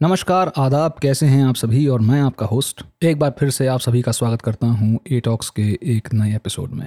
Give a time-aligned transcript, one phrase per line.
[0.00, 1.86] नमस्कार, आदाब, कैसे हैं आप सभी?
[1.88, 5.20] और मैं आपका होस्ट एक बार फिर से आप सभी का स्वागत करता हूँ ए
[5.20, 6.86] टॉक्स के एक नए एपिसोड में।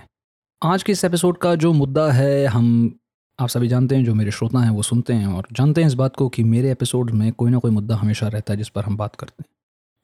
[0.61, 2.99] आज के इस एपिसोड का जो मुद्दा है, हम
[3.39, 5.93] आप सभी जानते हैं, जो मेरे श्रोता हैं, वो सुनते हैं और जानते हैं इस
[5.93, 8.83] बात को कि मेरे एपिसोड में कोई ना कोई मुद्दा हमेशा रहता है जिस पर
[8.83, 9.49] हम बात करते हैं।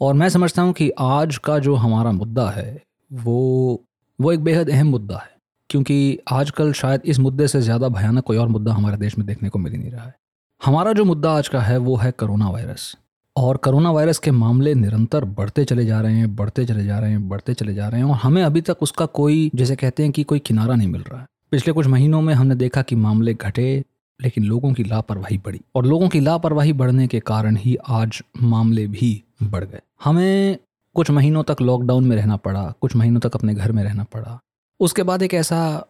[0.01, 2.81] और मैं समझता हूँ कि आज का जो हमारा मुद्दा है,
[3.11, 3.83] वो
[4.19, 5.31] वो एक बेहद अहम मुद्दा है,
[5.69, 9.49] क्योंकि आजकल शायद इस मुद्दे से ज़्यादा भयानक कोई और मुद्दा हमारे देश में देखने
[9.49, 10.15] को मिल ही नहीं रहा है।
[10.61, 12.97] हमारा जो मुद्दा आज का है वो है करोना वायरस।
[13.35, 17.11] और करोना वायरस के मामले निरंतर बढ़ते चले जा रहे हैं, बढ़ते चले जा रहे
[17.11, 20.11] हैं, बढ़ते चले जा रहे हैं और हमें अभी तक उसका कोई, जैसे कहते हैं
[20.11, 23.33] कि कोई किनारा नहीं मिल रहा है। पिछले कुछ महीनों में हमने देखा कि मामले
[23.33, 23.83] घटे,
[24.21, 28.87] लेकिन लोगों की लापरवाही बढ़ी और लोगों की लापरवाही बढ़ने के कारण ही आज मामले
[28.87, 30.57] भी बढ़ गए। हमें
[30.95, 34.39] कुछ महीनों तक लॉकडाउन में रहना पड़ा, कुछ महीनों तक अपने घर में रहना पड़ा।
[34.79, 35.85] उसके बाद एक ऐसा,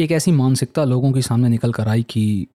[0.00, 2.46] एक ऐसी मानसिकता लोगों के सामने निकल कर आई कि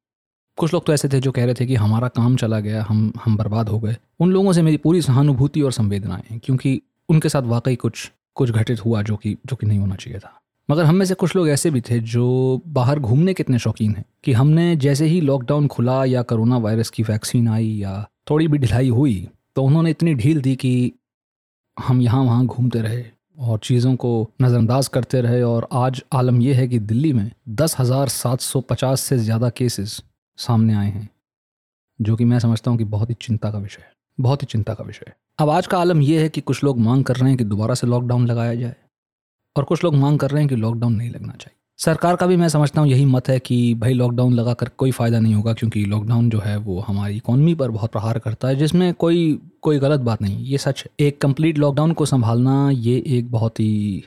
[0.58, 3.12] कुछ लोग तो ऐसे थे जो कह रहे थे कि हमारा काम चला गया, हम
[3.24, 7.30] हम बर्बाद हो गए। उन लोगों से मेरी पूरी सहानुभूति और संवेदनाएँ हैं क्योंकि उनके
[7.30, 10.38] साथ वाकई कुछ कुछ घटित हुआ जो कि जो कि नहीं होना चाहिए था।
[10.70, 13.96] मगर हम में से कुछ लोग ऐसे भी थे जो बाहर घूमने के इतने शौकीन
[13.96, 17.96] हैं कि हमने जैसे ही लॉकडाउन खुला या कोरोना वायरस की वैक्सीन आई या
[18.30, 20.92] थोड़ी भी ढिलाई हुई तो उन्होंने इतनी ढील दी कि
[21.78, 23.04] हम यहाँ वहाँ घूमते रहे
[23.40, 27.76] और चीज़ों को नज़रअंदाज करते रहे। और आज आलम यह है कि दिल्ली में दस
[27.80, 30.02] हज़ार सात सौ पचास से ज़्यादा केसेस
[30.42, 31.10] सामने आए हैं,
[32.00, 34.74] जो कि मैं समझता हूँ कि बहुत ही चिंता का विषय है, बहुत ही चिंता
[34.74, 37.30] का विषय है। अब आज का आलम यह है कि कुछ लोग मांग कर रहे
[37.30, 38.76] हैं कि दोबारा से लॉकडाउन लगाया जाए
[39.56, 42.36] और कुछ लोग मांग कर रहे हैं कि लॉकडाउन नहीं लगना चाहिए। सरकार का भी
[42.38, 45.54] मैं समझता हूँ यही मत है कि भाई लॉकडाउन लगा कर कोई फ़ायदा नहीं होगा,
[45.54, 49.80] क्योंकि लॉकडाउन जो है वो हमारी इकॉनमी पर बहुत प्रहार करता है, जिसमें कोई कोई
[49.80, 54.04] गलत बात नहीं ये सच एक कंप्लीट लॉकडाउन को संभालना ये एक बहुत ही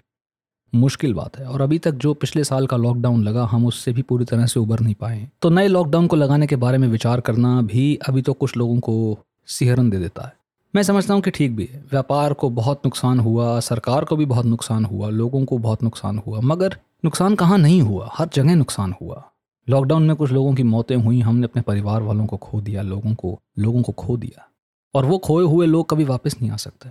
[0.74, 4.02] मुश्किल बात है। और अभी तक जो पिछले साल का लॉकडाउन लगा, हम उससे भी
[4.02, 7.20] पूरी तरह से उबर नहीं पाए तो नए लॉकडाउन को लगाने के बारे में विचार
[7.20, 10.32] करना भी अभी तो कुछ लोगों को सिहरन दे देता है।
[10.74, 14.24] मैं समझता हूँ कि ठीक भी है। व्यापार को बहुत नुकसान हुआ, सरकार को भी
[14.24, 18.10] बहुत नुकसान हुआ, लोगों को बहुत नुकसान हुआ, मगर नुकसान कहाँ नहीं हुआ?
[18.12, 19.22] हर जगह नुकसान हुआ।
[19.68, 23.14] लॉकडाउन में कुछ लोगों की मौतें हुई, हमने अपने परिवार वालों को खो दिया, लोगों
[23.14, 24.48] को लोगों को खो दिया।
[24.94, 26.88] और वो खोए हुए लोग कभी वापस नहीं आ सकते।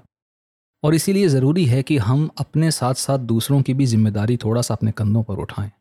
[0.84, 4.74] और इसीलिए ज़रूरी है कि हम अपने साथ साथ दूसरों की भी ज़िम्मेदारी थोड़ा सा
[4.74, 5.72] अपने कंधों पर उठाएँ।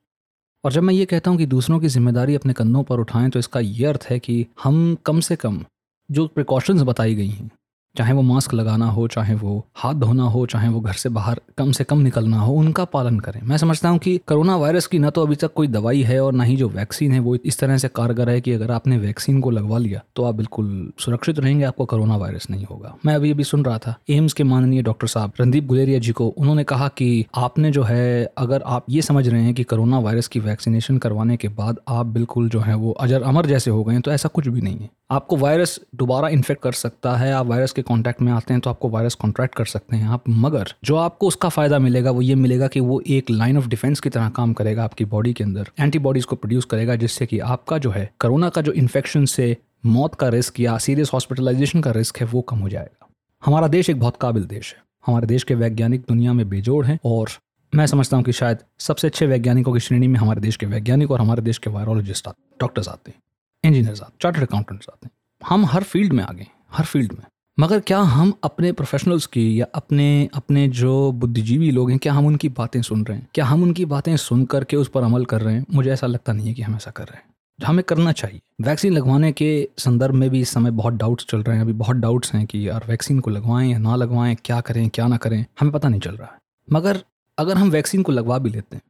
[0.65, 3.39] और जब मैं ये कहता हूँ कि दूसरों की ज़िम्मेदारी अपने कंधों पर उठाएँ तो
[3.39, 5.65] इसका ये अर्थ है कि हम कम से कम
[6.11, 7.51] जो प्रिकॉशंस बताई गई हैं
[7.97, 11.41] चाहे वो मास्क लगाना हो, चाहे वो हाथ धोना हो, चाहे वो घर से बाहर
[11.59, 14.99] कम से कम निकलना हो, उनका पालन करें। मैं समझता हूँ कि कोरोना वायरस की
[14.99, 17.59] ना तो अभी तक कोई दवाई है और ना ही जो वैक्सीन है, वो इस
[17.59, 21.39] तरह से कारगर है कि अगर आपने वैक्सीन को लगवा लिया तो आप बिल्कुल सुरक्षित
[21.39, 24.83] रहेंगे, आपको कोरोना वायरस नहीं होगा। मैं अभी अभी सुन रहा था, एम्स के माननीय
[24.83, 29.03] डॉक्टर साहब रणदीप गुलेरिया जी को उन्होंने कहा कि आपने जो है, अगर आप ये
[29.03, 32.75] समझ रहे हैं कि कोरोना वायरस की वैक्सीनेशन करवाने के बाद आप बिल्कुल जो है
[32.75, 36.29] वो अजर अमर जैसे हो गए तो ऐसा कुछ भी नहीं है। आपको वायरस दोबारा
[36.29, 39.55] इन्फेक्ट कर सकता है, आप वायरस के कांटेक्ट में आते हैं तो आपको वायरस कॉन्ट्रैक्ट
[39.55, 43.01] कर सकते हैं आप, मगर जो आपको उसका फ़ायदा मिलेगा वो ये मिलेगा कि वो
[43.09, 46.65] एक लाइन ऑफ़ डिफेंस की तरह काम करेगा आपकी बॉडी के अंदर एंटीबॉडीज़ को प्रोड्यूस
[46.65, 49.57] करेगा जिससे कि आपका जो है कोरोना का जो इन्फेक्शन से
[49.87, 53.09] मौत का रिस्क या सीरियस हॉस्पिटलाइजेशन का रिस्क है वो कम हो जाएगा।
[53.43, 56.99] हमारा देश एक बहुत काबिल देश है। हमारे देश के वैज्ञानिक दुनिया में बेजोड़ हैं
[57.05, 57.31] और
[57.73, 61.11] मैं समझता हूँ कि शायद सबसे अच्छे वैज्ञानिकों की श्रेणी में हमारे देश के वैज्ञानिक
[61.11, 62.29] और हमारे देश के वायरोलॉजिस्ट
[62.61, 63.19] डॉक्टर्स आते हैं।
[63.65, 65.13] इंजीनियर्स आते चार्टर्ड अकाउंटेंट्स आते हैं।
[65.43, 67.25] हम हर फ़ील्ड में आ गए, हर फ़ील्ड में।
[67.61, 72.27] मगर क्या हम अपने प्रोफेशनल्स की या अपने अपने जो बुद्धिजीवी लोग हैं, क्या हम
[72.27, 73.29] उनकी बातें सुन रहे हैं?
[73.35, 75.67] क्या हम उनकी बातें सुन करके उस पर अमल कर रहे हैं?
[75.75, 77.25] मुझे ऐसा लगता नहीं है कि हम ऐसा कर रहे हैं।
[77.59, 81.57] हमें करना चाहिए। वैक्सीन लगवाने के संदर्भ में भी इस समय बहुत डाउट्स चल रहे
[81.57, 84.89] हैं। अभी बहुत डाउट्स हैं कि यार वैक्सीन को लगवाएँ या ना लगवाएँ, क्या करें,
[84.89, 86.39] क्या ना करें, हमें पता नहीं चल रहा है।
[86.73, 87.03] मगर
[87.39, 88.83] अगर हम वैक्सीन को लगवा भी लेते हैं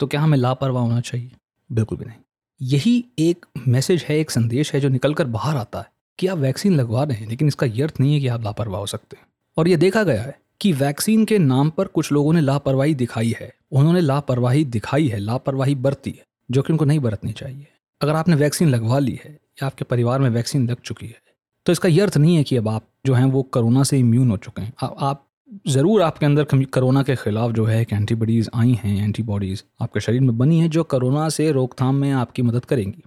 [0.00, 1.30] तो क्या हमें लापरवाह होना चाहिए?
[1.72, 2.16] बिल्कुल भी नहीं।
[2.60, 6.38] यही एक मैसेज है, एक संदेश है जो निकल कर बाहर आता है कि आप
[6.38, 9.16] वैक्सीन लगवा रहे हैं, लेकिन इसका ये अर्थ नहीं है कि आप लापरवाह हो सकते
[9.16, 12.94] हैं। और ये देखा गया है कि वैक्सीन के नाम पर कुछ लोगों ने लापरवाही
[12.94, 17.66] दिखाई है। उन्होंने लापरवाही दिखाई है, लापरवाही बरती है, जो कि उनको नहीं बरतनी चाहिए।
[18.00, 21.24] अगर आपने वैक्सीन लगवा ली है, या आपके परिवार में वैक्सीन लग चुकी है
[21.66, 24.30] तो इसका ये अर्थ नहीं है कि अब आप जो हैं वो कोरोना से इम्यून
[24.30, 28.72] हो चुके हैं। आप ज़रूर आपके अंदर कोरोना के खिलाफ जो है एक एंटीबॉडीज़ आई
[28.84, 33.02] हैं एंटीबॉडीज़ आपके शरीर में बनी हैं जो कोरोना से रोकथाम में आपकी मदद करेंगी।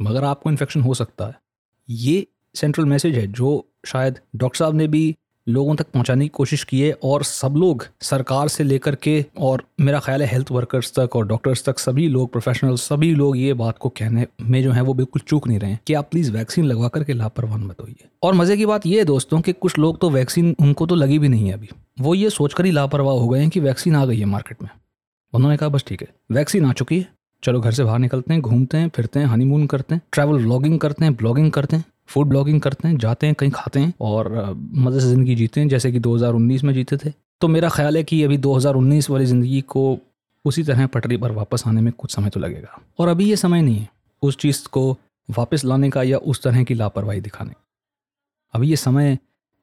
[0.00, 1.34] मगर आपको इन्फेक्शन हो सकता है।
[1.88, 3.50] ये सेंट्रल मैसेज है जो
[3.86, 5.16] शायद डॉक्टर साहब ने भी
[5.48, 9.62] लोगों तक पहुँचाने की कोशिश की है और सब लोग सरकार से लेकर के और
[9.80, 13.52] मेरा ख्याल है हेल्थ वर्कर्स तक और डॉक्टर्स तक, सभी लोग प्रोफेशनल सभी लोग ये
[13.54, 16.30] बात को कहने में जो है वो बिल्कुल चूक नहीं रहे हैं कि आप प्लीज़
[16.32, 19.78] वैक्सीन लगवा करके लापरवाह मत होइए। और मज़े की बात ये है दोस्तों कि कुछ
[19.78, 21.68] लोग तो वैक्सीन उनको तो लगी भी नहीं है अभी।
[22.00, 24.70] वो ये सोचकर ही लापरवाह हो गए हैं कि वैक्सीन आ गई है मार्केट में।
[25.32, 27.08] उन्होंने कहा, बस ठीक है वैक्सीन आ चुकी है,
[27.42, 30.78] चलो घर से बाहर निकलते हैं, घूमते हैं, फिरते हैं हनीमून करते हैं ट्रैवल व्लॉगिंग
[30.80, 34.30] करते हैं ब्लॉगिंग करते हैं फ़ूड ब्लॉगिंग करते हैं, जाते हैं, कहीं खाते हैं और
[34.74, 38.02] मज़े से ज़िंदगी जीते हैं, जैसे कि 2019 में जीते थे। तो मेरा ख्याल है
[38.02, 39.98] कि अभी 2019 वाली ज़िंदगी को
[40.44, 43.62] उसी तरह पटरी पर वापस आने में कुछ समय तो लगेगा। और अभी ये समय
[43.62, 43.88] नहीं है
[44.22, 44.90] उस चीज़ को
[45.28, 47.52] वापस लाने का या उस तरह की लापरवाही दिखाने
[48.54, 49.18] अभी ये समय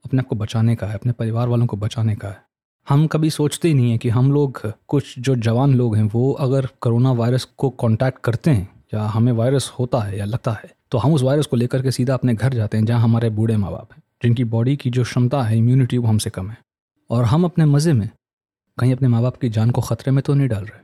[0.06, 2.44] अपने आप को बचाने का है, अपने परिवार वालों को बचाने का है।
[2.88, 6.32] हम कभी सोचते ही नहीं है कि हम लोग कुछ जो जवान लोग हैं, वो
[6.32, 10.74] अगर कोरोना वायरस को कांटेक्ट करते हैं या हमें वायरस होता है या लगता है
[10.96, 13.56] तो हम उस वायरस को लेकर के सीधा अपने घर जाते हैं, जहाँ हमारे बूढ़े
[13.58, 16.58] माँ बाप हैं, जिनकी बॉडी की जो क्षमता है इम्यूनिटी वो हमसे कम है।
[17.10, 18.08] और हम अपने मज़े में
[18.78, 20.80] कहीं अपने माँ बाप की जान को ख़तरे में तो नहीं डाल रहे।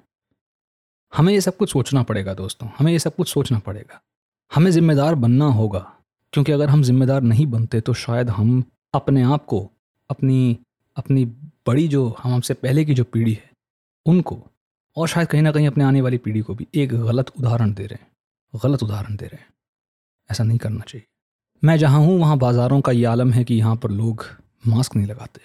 [1.13, 4.01] हमें ये सब कुछ सोचना पड़ेगा दोस्तों, हमें ये सब कुछ सोचना पड़ेगा।
[4.51, 5.79] हमें ज़िम्मेदार बनना होगा,
[6.33, 9.59] क्योंकि अगर हम जिम्मेदार नहीं बनते तो शायद हम अपने आप को,
[10.09, 10.57] अपनी
[10.97, 11.25] अपनी
[11.67, 13.49] बड़ी जो, हम हमसे पहले की जो पीढ़ी है,
[14.05, 14.37] उनको,
[14.97, 17.85] और शायद कहीं ना कहीं अपने आने वाली पीढ़ी को भी एक गलत उदाहरण दे
[17.85, 18.09] रहे हैं,
[18.53, 19.49] गलत उदाहरण दे रहे हैं।
[20.31, 21.05] ऐसा नहीं करना चाहिए।
[21.63, 24.25] मैं जहाँ हूँ, वहाँ बाज़ारों का ये आलम है कि यहाँ पर लोग
[24.67, 25.41] मास्क नहीं लगाते।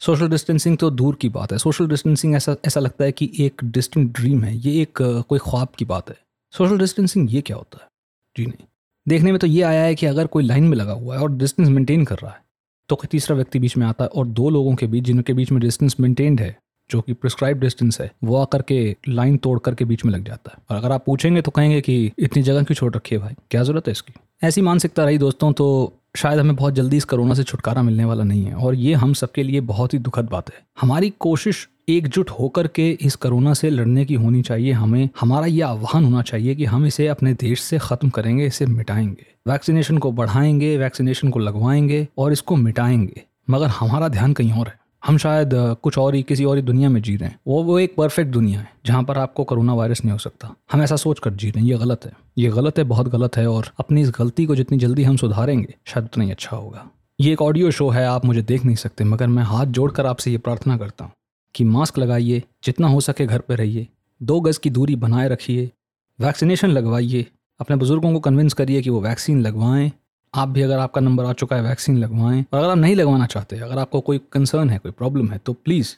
[0.00, 3.64] सोशल डिस्टेंसिंग तो दूर की बात है। सोशल डिस्टेंसिंग ऐसा ऐसा लगता है कि एक
[3.66, 4.98] डिस्टेंट ड्रीम है। ये एक,
[5.28, 6.16] कोई ख्वाब की बात है।
[6.54, 7.88] सोशल डिस्टेंसिंग ये क्या होता है?
[8.36, 8.66] जी नहीं।
[9.06, 11.32] देखने में तो ये आया है कि अगर कोई लाइन में लगा हुआ है और
[11.32, 12.40] डिस्टेंस मेंटेन कर रहा है
[12.88, 15.50] तो कोई तीसरा व्यक्ति बीच में आता है और दो लोगों के बीच, जिनके बीच
[15.52, 16.56] में डिस्टेंस मेंटेन्ड है
[16.90, 20.50] जो कि प्रिस्क्राइब डिस्टेंस है, वो आकर के लाइन तोड़ करके बीच में लग जाता
[20.54, 23.32] है। और अगर आप पूछेंगे तो कहेंगे कि इतनी जगह क्यों छोड़ रखी है भाई?
[23.50, 24.12] क्या ज़रूरत है इसकी?
[24.42, 28.24] ऐसी मानसिकता रही दोस्तों तो शायद हमें बहुत जल्दी इस कोरोना से छुटकारा मिलने वाला
[28.24, 32.30] नहीं है। और ये हम सबके लिए बहुत ही दुखद बात है। हमारी कोशिश एकजुट
[32.30, 36.54] होकर के इस कोरोना से लड़ने की होनी चाहिए। हमें, हमारा ये आह्वान होना चाहिए
[36.54, 41.38] कि हम इसे अपने देश से ख़त्म करेंगे, इसे मिटाएँगे। वैक्सीनेशन को बढ़ाएँगे वैक्सीनेशन को
[41.38, 45.50] लगवाएँगे और इसको मिटाएँगे। मगर हमारा ध्यान कहीं और है। हम शायद
[45.82, 48.30] कुछ और ही, किसी और ही दुनिया में जी रहे हैं। वो वो एक परफेक्ट
[48.32, 51.50] दुनिया है, जहाँ पर आपको कोरोना वायरस नहीं हो सकता। हम ऐसा सोच कर जी
[51.50, 54.46] रहे हैं, ये गलत है। ये गलत है, बहुत गलत है, और अपनी इस गलती
[54.46, 56.88] को जितनी जल्दी हम सुधारेंगे, शायद उतना ही अच्छा होगा।
[57.20, 60.30] ये एक ऑडियो शो है, आप मुझे देख नहीं सकते, मगर मैं हाथ जोड़कर आपसे
[60.30, 61.12] ये प्रार्थना करता हूँ
[61.54, 63.86] कि मास्क लगाइए, जितना हो सके घर पर रहिए,
[64.20, 65.70] दो गज़ की दूरी बनाए रखिए
[66.18, 67.26] वैक्सीनेशन लगवाइए,
[67.60, 69.90] अपने बुज़ुर्गों को कन्विंस करिए कि वो वैक्सीन लगवाएँ
[70.34, 73.26] आप भी अगर आपका नंबर आ चुका है, वैक्सीन लगवाएँ। और अगर आप नहीं लगवाना
[73.26, 75.94] चाहते, अगर आपको कोई कंसर्न है, कोई प्रॉब्लम है तो प्लीज़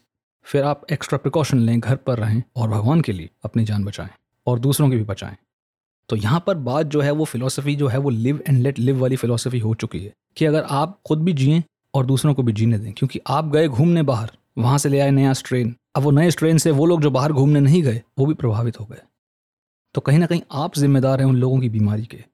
[0.47, 4.11] फिर आप एक्स्ट्रा प्रिकॉशन लें, घर पर रहें और भगवान के लिए अपनी जान बचाएँ
[4.47, 5.37] और दूसरों की भी बचाएँ।
[6.09, 9.01] तो यहाँ पर बात जो है, वो फिलोसफी जो है, वो लिव एंड लेट लिव
[9.01, 11.63] वाली फिलोसफी हो चुकी है कि अगर आप खुद भी जिए
[11.95, 15.11] और दूसरों को भी जीने दें, क्योंकि आप गए घूमने बाहर, वहाँ से ले आए
[15.11, 18.27] नया स्ट्रेन अब वो नए स्ट्रेन से वो लोग जो बाहर घूमने नहीं गए, वो
[18.27, 19.01] भी प्रभावित हो गए।
[19.95, 22.25] तो कहीं ना कहीं आप जिम्मेदार हैं उन लोगों की बीमारी के।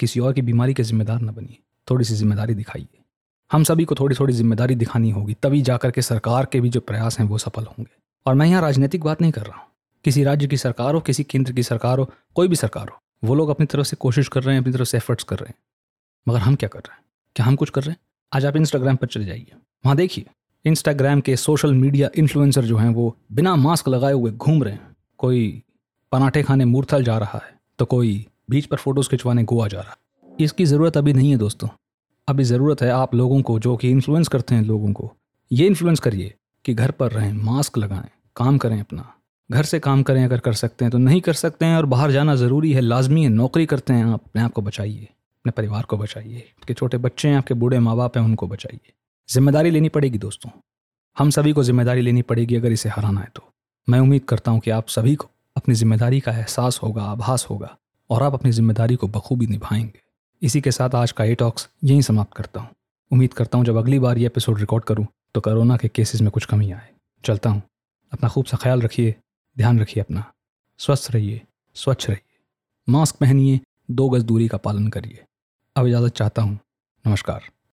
[0.00, 1.58] किसी और की बीमारी के जिम्मेदार न बनिए।
[1.88, 2.86] थोड़ी सी ज़िम्मेदारी दिखाइए।
[3.50, 6.80] हम सभी को थोड़ी थोड़ी ज़िम्मेदारी दिखानी होगी, तभी जाकर के सरकार के भी जो
[6.80, 7.90] प्रयास हैं वो सफल होंगे।
[8.26, 9.66] और मैं यहाँ राजनीतिक बात नहीं कर रहा हूँ।
[10.04, 13.34] किसी राज्य की सरकार हो, किसी केंद्र की सरकार हो, कोई भी सरकार हो, वो
[13.34, 15.54] लोग अपनी तरफ़ से कोशिश कर रहे हैं, अपनी तरफ़ से एफर्ट्स कर रहे हैं।
[16.26, 17.02] मगर हम क्या कर रहे हैं?
[17.36, 17.98] क्या हम कुछ कर रहे हैं?
[18.32, 19.52] आज आप इंस्टाग्राम पर चले जाइए।
[19.84, 20.24] वहाँ देखिए
[20.64, 24.96] इंस्टाग्राम के सोशल मीडिया इन्फ्लुएंसर जो हैं वो बिना मास्क लगाए हुए घूम रहे हैं।
[25.18, 25.62] कोई
[26.12, 29.96] पराठे खाने मूर्थल जा रहा है तो कोई बीच पर फ़ोटोज़ खिंचवाने गोवा जा रहा।
[30.28, 31.68] इसकी ज़रूरत अभी नहीं है दोस्तों।
[32.28, 35.10] अभी ज़रूरत है आप लोगों को, जो कि इन्फ्लुएंस करते हैं लोगों को।
[35.50, 36.34] ये इन्फ्लुएंस करिए
[36.64, 39.12] कि घर पर रहें मास्क लगाएँ, काम करें अपना।
[39.50, 42.10] घर से काम करें अगर कर सकते हैं तो नहीं कर सकते हैं और बाहर
[42.10, 45.82] जाना ज़रूरी है। लाजमी है, नौकरी करते हैं आप, अपने आप को बचाइए, अपने परिवार
[45.82, 48.92] को बचाइए, आपके छोटे बच्चे हैं, आपके बूढ़े माँ बाप हैं, उनको बचाइए।
[49.28, 50.50] ज़िम्मेदारी लेनी पड़ेगी दोस्तों।
[51.16, 53.42] हम सभी को ज़िम्मेदारी लेनी पड़ेगी अगर इसे हराना है तो।
[53.88, 57.76] मैं उम्मीद करता हूँ कि आप सभी को अपनी ज़िम्मेदारी का एहसास होगा, आभास होगा।
[58.10, 60.00] और आप अपनी ज़िम्मेदारी को बखूबी निभाएँगे।
[60.42, 62.68] इसी के साथ आज का ए टॉक्स यहीं समाप्त करता हूँ।
[63.10, 66.30] उम्मीद करता हूँ जब अगली बार ये एपिसोड रिकॉर्ड करूँ तो कोरोना के केसेस में
[66.30, 66.88] कुछ कमी आए।
[67.24, 67.62] चलता हूँ।
[68.12, 69.14] अपना खूब सा ख्याल रखिए,
[69.58, 70.32] ध्यान रखिए अपना।
[70.78, 71.40] स्वस्थ रहिए,
[71.74, 72.38] स्वच्छ रहिए।
[72.88, 73.60] मास्क पहनिए,
[73.90, 75.24] दो गज़ दूरी का पालन करिए।
[75.76, 76.58] अब इजाज़त चाहता हूँ।
[77.06, 77.42] नमस्कार।